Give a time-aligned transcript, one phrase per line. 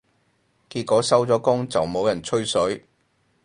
[0.67, 2.87] 結果收咗工就冇人吹水